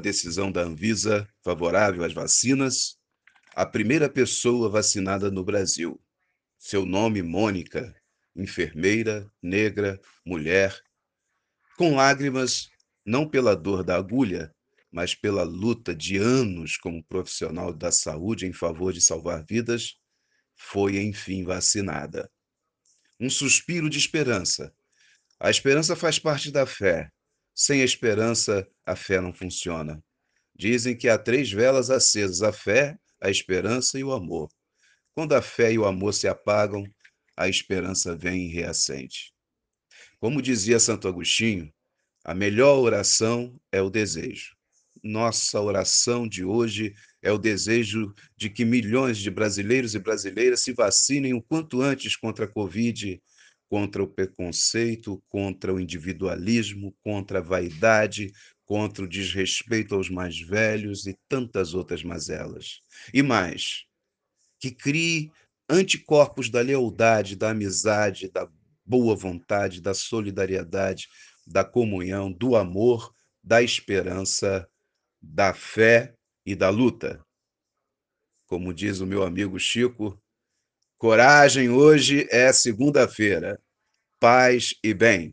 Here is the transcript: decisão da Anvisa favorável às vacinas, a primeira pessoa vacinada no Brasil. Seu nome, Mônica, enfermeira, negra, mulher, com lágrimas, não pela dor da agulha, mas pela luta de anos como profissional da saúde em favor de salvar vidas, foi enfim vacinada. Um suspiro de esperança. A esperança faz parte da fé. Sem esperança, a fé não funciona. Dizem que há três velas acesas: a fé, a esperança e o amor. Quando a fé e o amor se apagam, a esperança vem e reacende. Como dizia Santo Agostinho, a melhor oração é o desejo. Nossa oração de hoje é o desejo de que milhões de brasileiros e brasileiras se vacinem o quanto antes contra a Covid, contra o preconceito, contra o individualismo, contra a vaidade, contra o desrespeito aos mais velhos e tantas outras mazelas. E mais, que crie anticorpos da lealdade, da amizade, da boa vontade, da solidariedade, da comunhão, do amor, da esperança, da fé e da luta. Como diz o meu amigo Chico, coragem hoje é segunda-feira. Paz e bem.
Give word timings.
decisão 0.00 0.52
da 0.52 0.62
Anvisa 0.62 1.28
favorável 1.42 2.04
às 2.04 2.12
vacinas, 2.12 2.96
a 3.52 3.66
primeira 3.66 4.08
pessoa 4.08 4.70
vacinada 4.70 5.28
no 5.28 5.42
Brasil. 5.42 6.00
Seu 6.56 6.86
nome, 6.86 7.20
Mônica, 7.20 7.92
enfermeira, 8.36 9.28
negra, 9.42 10.00
mulher, 10.24 10.80
com 11.76 11.96
lágrimas, 11.96 12.68
não 13.04 13.28
pela 13.28 13.56
dor 13.56 13.82
da 13.82 13.96
agulha, 13.96 14.54
mas 14.88 15.16
pela 15.16 15.42
luta 15.42 15.92
de 15.94 16.16
anos 16.16 16.76
como 16.76 17.02
profissional 17.02 17.72
da 17.72 17.90
saúde 17.90 18.46
em 18.46 18.52
favor 18.52 18.92
de 18.92 19.00
salvar 19.00 19.44
vidas, 19.44 19.96
foi 20.54 21.00
enfim 21.00 21.42
vacinada. 21.42 22.30
Um 23.18 23.28
suspiro 23.28 23.90
de 23.90 23.98
esperança. 23.98 24.72
A 25.40 25.50
esperança 25.50 25.96
faz 25.96 26.20
parte 26.20 26.52
da 26.52 26.64
fé. 26.64 27.10
Sem 27.60 27.82
esperança, 27.82 28.64
a 28.86 28.94
fé 28.94 29.20
não 29.20 29.32
funciona. 29.32 30.00
Dizem 30.54 30.96
que 30.96 31.08
há 31.08 31.18
três 31.18 31.50
velas 31.50 31.90
acesas: 31.90 32.40
a 32.40 32.52
fé, 32.52 32.96
a 33.20 33.28
esperança 33.30 33.98
e 33.98 34.04
o 34.04 34.12
amor. 34.12 34.48
Quando 35.12 35.34
a 35.34 35.42
fé 35.42 35.72
e 35.72 35.78
o 35.78 35.84
amor 35.84 36.14
se 36.14 36.28
apagam, 36.28 36.84
a 37.36 37.48
esperança 37.48 38.14
vem 38.16 38.46
e 38.46 38.52
reacende. 38.52 39.34
Como 40.20 40.40
dizia 40.40 40.78
Santo 40.78 41.08
Agostinho, 41.08 41.68
a 42.24 42.32
melhor 42.32 42.78
oração 42.78 43.60
é 43.72 43.82
o 43.82 43.90
desejo. 43.90 44.54
Nossa 45.02 45.60
oração 45.60 46.28
de 46.28 46.44
hoje 46.44 46.94
é 47.20 47.32
o 47.32 47.38
desejo 47.38 48.14
de 48.36 48.48
que 48.48 48.64
milhões 48.64 49.18
de 49.18 49.32
brasileiros 49.32 49.96
e 49.96 49.98
brasileiras 49.98 50.60
se 50.60 50.72
vacinem 50.72 51.34
o 51.34 51.42
quanto 51.42 51.82
antes 51.82 52.14
contra 52.14 52.44
a 52.44 52.48
Covid, 52.48 53.20
contra 53.68 54.02
o 54.02 54.08
preconceito, 54.08 55.22
contra 55.28 55.72
o 55.72 55.80
individualismo, 55.80 56.94
contra 57.02 57.38
a 57.38 57.42
vaidade, 57.42 58.32
contra 58.64 59.04
o 59.04 59.08
desrespeito 59.08 59.94
aos 59.94 60.10
mais 60.10 60.40
velhos 60.40 61.06
e 61.06 61.16
tantas 61.28 61.74
outras 61.74 62.02
mazelas. 62.02 62.80
E 63.12 63.22
mais, 63.22 63.84
que 64.58 64.70
crie 64.70 65.30
anticorpos 65.68 66.48
da 66.48 66.60
lealdade, 66.60 67.36
da 67.36 67.50
amizade, 67.50 68.30
da 68.30 68.48
boa 68.84 69.14
vontade, 69.14 69.82
da 69.82 69.92
solidariedade, 69.92 71.08
da 71.46 71.64
comunhão, 71.64 72.32
do 72.32 72.56
amor, 72.56 73.14
da 73.42 73.62
esperança, 73.62 74.66
da 75.20 75.52
fé 75.52 76.14
e 76.44 76.54
da 76.54 76.70
luta. 76.70 77.20
Como 78.46 78.72
diz 78.72 79.00
o 79.00 79.06
meu 79.06 79.22
amigo 79.22 79.58
Chico, 79.58 80.18
coragem 80.98 81.70
hoje 81.70 82.26
é 82.30 82.52
segunda-feira. 82.52 83.58
Paz 84.20 84.74
e 84.82 84.92
bem. 84.92 85.32